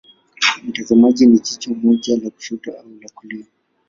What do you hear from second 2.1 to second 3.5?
la kushoto au la kulia.